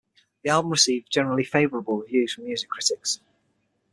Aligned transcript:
The 0.43 0.49
album 0.49 0.71
received 0.71 1.11
generally 1.11 1.43
favorable 1.43 1.99
reviews 1.99 2.33
from 2.33 2.45
music 2.45 2.71
critics. 2.71 3.19